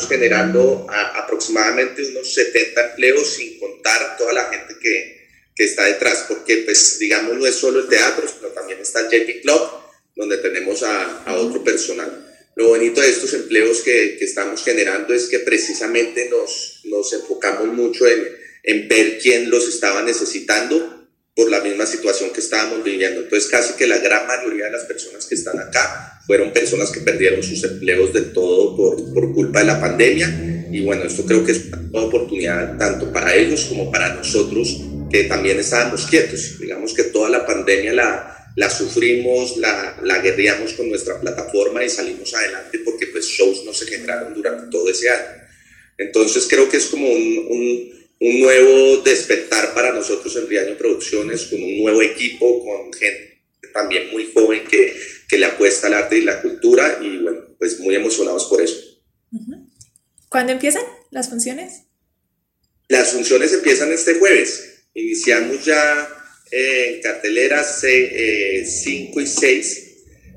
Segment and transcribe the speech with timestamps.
[0.00, 6.24] estamos generando aproximadamente unos 70 empleos sin contar toda la gente que, que, está detrás,
[6.28, 9.60] porque pues digamos no es solo el teatro, sino también está el JP Club,
[10.16, 12.26] donde tenemos a, a otro personal.
[12.56, 17.68] Lo bonito de estos empleos que, que, estamos generando es que precisamente nos, nos enfocamos
[17.68, 18.26] mucho en,
[18.62, 20.99] en ver quién los estaba necesitando
[21.40, 23.22] por la misma situación que estábamos viviendo.
[23.22, 27.00] Entonces, casi que la gran mayoría de las personas que están acá fueron personas que
[27.00, 30.66] perdieron sus empleos del todo por, por culpa de la pandemia.
[30.70, 35.24] Y bueno, esto creo que es una oportunidad tanto para ellos como para nosotros, que
[35.24, 36.58] también estábamos quietos.
[36.60, 41.88] Digamos que toda la pandemia la, la sufrimos, la, la guerreamos con nuestra plataforma y
[41.88, 45.40] salimos adelante porque pues shows no se generaron durante todo ese año.
[45.96, 51.46] Entonces creo que es como un, un un nuevo despertar para nosotros en Riaño Producciones,
[51.46, 53.30] con un nuevo equipo, con gente
[53.72, 54.94] también muy joven que,
[55.28, 58.76] que le apuesta al arte y la cultura y bueno, pues muy emocionados por eso.
[60.28, 61.84] ¿Cuándo empiezan las funciones?
[62.88, 64.84] Las funciones empiezan este jueves.
[64.94, 66.08] Iniciamos ya
[66.50, 69.86] eh, en carteleras 5 eh, y 6.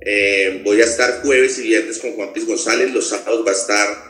[0.00, 2.90] Eh, voy a estar jueves y viernes con Juan Piz González.
[2.92, 4.08] Los sábados va a estar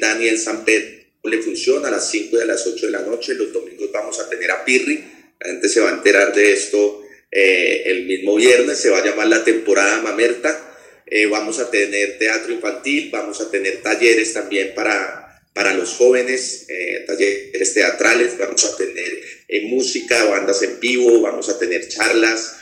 [0.00, 0.95] Daniel Pedro
[1.28, 3.34] le funciona a las 5 y a las 8 de la noche.
[3.34, 5.04] Los domingos vamos a tener a Pirri.
[5.40, 8.78] La gente se va a enterar de esto eh, el mismo viernes.
[8.78, 10.62] Se va a llamar la temporada Mamerta.
[11.06, 16.66] Eh, vamos a tener teatro infantil, vamos a tener talleres también para, para los jóvenes,
[16.68, 19.22] eh, talleres teatrales, vamos a tener
[19.66, 22.56] música, bandas en vivo, vamos a tener charlas.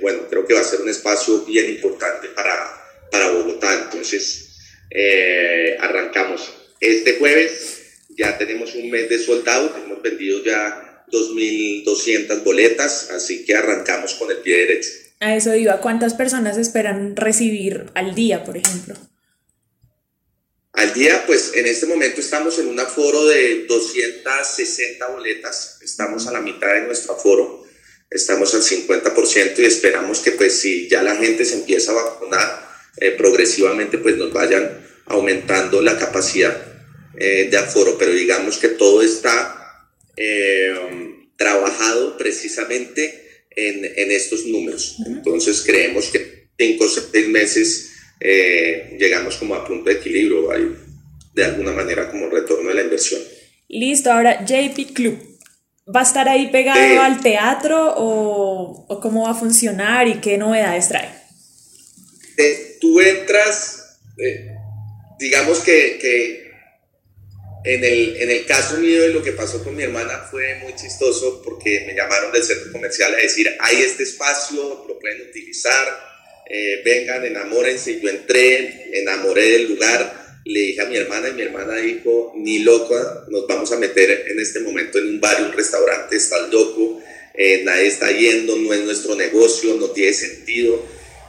[0.00, 3.84] bueno, creo que va a ser un espacio bien importante para, para Bogotá.
[3.84, 4.56] Entonces,
[5.78, 7.78] arrancamos este jueves
[8.18, 14.30] ya tenemos un mes de soldado, hemos vendido ya 2.200 boletas, así que arrancamos con
[14.30, 14.90] el pie derecho.
[15.20, 18.94] A eso iba, ¿cuántas personas esperan recibir al día, por ejemplo?
[20.72, 26.32] Al día, pues en este momento estamos en un aforo de 260 boletas, estamos a
[26.32, 27.64] la mitad de nuestro aforo,
[28.10, 32.68] estamos al 50% y esperamos que pues si ya la gente se empieza a vacunar,
[32.96, 36.67] eh, progresivamente pues nos vayan aumentando la capacidad
[37.20, 40.72] eh, de aforo, pero digamos que todo está eh,
[41.36, 44.98] trabajado precisamente en, en, estos números.
[45.04, 47.90] Entonces creemos que cinco o seis meses
[48.20, 50.76] eh, llegamos como a punto de equilibrio, hay
[51.34, 53.20] de alguna manera como retorno de la inversión.
[53.68, 55.18] Listo, ahora JP Club.
[55.92, 60.38] ¿Va a estar ahí pegado al teatro o, o, cómo va a funcionar y qué
[60.38, 61.18] novedades trae?
[62.80, 63.98] tú entras,
[65.18, 66.47] digamos que, que
[67.68, 70.74] en el, en el caso mío de lo que pasó con mi hermana fue muy
[70.74, 75.86] chistoso porque me llamaron del centro comercial a decir, hay este espacio, lo pueden utilizar,
[76.48, 78.00] eh, vengan, enamórense.
[78.00, 82.60] Yo entré, enamoré del lugar, le dije a mi hermana y mi hermana dijo, ni
[82.60, 87.02] loca, nos vamos a meter en este momento en un bar, un restaurante, está loco,
[87.34, 90.86] eh, nadie está yendo, no es nuestro negocio, no tiene sentido.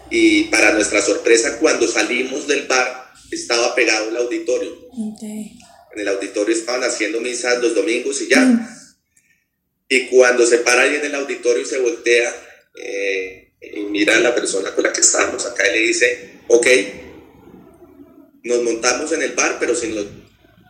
[0.09, 4.87] Y para nuestra sorpresa, cuando salimos del bar, estaba pegado el auditorio.
[5.17, 5.59] Okay
[5.93, 8.41] en el auditorio estaban haciendo misas los domingos y ya.
[8.41, 8.67] Mm.
[9.89, 12.33] Y cuando se para ahí en el auditorio y se voltea
[12.75, 16.67] eh, y mira a la persona con la que estábamos acá y le dice, ok,
[18.43, 20.05] nos montamos en el bar, pero si nos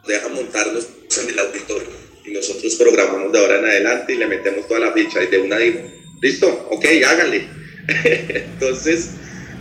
[0.08, 0.88] deja montarnos
[1.22, 1.90] en el auditorio.
[2.26, 5.40] Y nosotros programamos de ahora en adelante y le metemos toda la ficha y de
[5.40, 5.82] una digo,
[6.22, 7.48] listo, ok, háganle.
[8.08, 9.10] Entonces,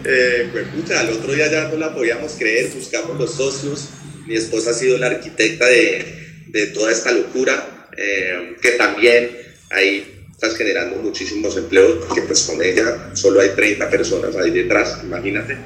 [0.04, 3.88] eh, pues pucha, al otro día ya no la podíamos creer, buscamos los socios,
[4.28, 6.04] mi esposa ha sido la arquitecta de,
[6.48, 9.30] de toda esta locura, eh, que también
[9.70, 14.98] ahí estás generando muchísimos empleos, porque pues con ella solo hay 30 personas ahí detrás,
[15.02, 15.56] imagínate.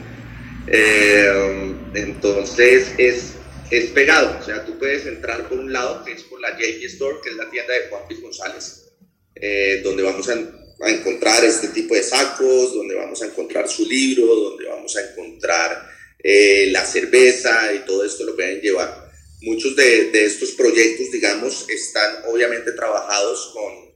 [0.68, 3.32] Eh, entonces es,
[3.70, 6.84] es pegado, o sea, tú puedes entrar por un lado, que es por la JP
[6.84, 8.92] Store, que es la tienda de Juan Piz González,
[9.34, 13.84] eh, donde vamos a, a, encontrar este tipo de sacos, donde vamos a encontrar su
[13.84, 15.91] libro, donde vamos a encontrar
[16.22, 19.10] eh, la cerveza y todo esto lo pueden llevar.
[19.40, 23.92] Muchos de, de, estos proyectos, digamos, están obviamente trabajados con,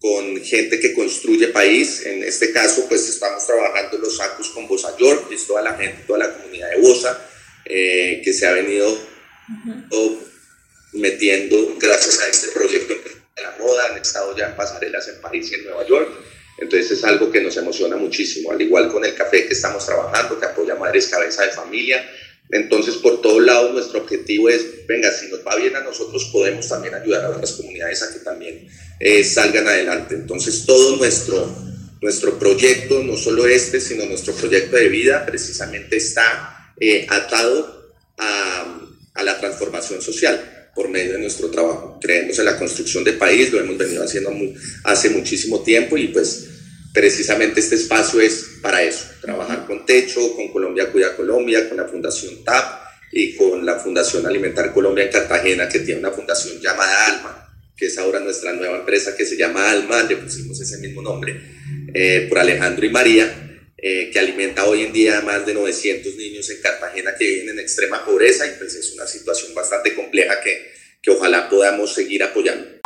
[0.00, 2.04] con gente que construye país.
[2.04, 6.02] En este caso, pues estamos trabajando los sacos con Bosa York, es toda la gente,
[6.06, 7.28] toda la comunidad de Bosa,
[7.64, 8.98] eh, que se ha venido
[10.92, 13.92] metiendo gracias a este proyecto de la moda.
[13.92, 16.08] Han estado ya en pasarelas en París y en Nueva York.
[16.58, 20.38] Entonces es algo que nos emociona muchísimo, al igual con el café que estamos trabajando,
[20.38, 22.04] que apoya Madres Cabeza de Familia.
[22.50, 26.66] Entonces, por todos lados, nuestro objetivo es, venga, si nos va bien a nosotros, podemos
[26.66, 28.66] también ayudar a otras comunidades a que también
[28.98, 30.14] eh, salgan adelante.
[30.14, 31.54] Entonces, todo nuestro,
[32.00, 38.80] nuestro proyecto, no solo este, sino nuestro proyecto de vida, precisamente está eh, atado a,
[39.14, 41.98] a la transformación social por medio de nuestro trabajo.
[42.00, 44.30] Creemos en la construcción de país, lo hemos venido haciendo
[44.84, 46.46] hace muchísimo tiempo y pues
[46.92, 51.84] precisamente este espacio es para eso, trabajar con Techo, con Colombia Cuida Colombia, con la
[51.86, 52.82] Fundación TAP
[53.12, 57.86] y con la Fundación Alimentar Colombia en Cartagena, que tiene una fundación llamada Alma, que
[57.86, 61.40] es ahora nuestra nueva empresa que se llama Alma, le pusimos ese mismo nombre,
[61.94, 63.47] eh, por Alejandro y María,
[63.80, 67.50] eh, que alimenta hoy en día a más de 900 niños en Cartagena que viven
[67.50, 72.24] en extrema pobreza y pues es una situación bastante compleja que, que ojalá podamos seguir
[72.24, 72.77] apoyando.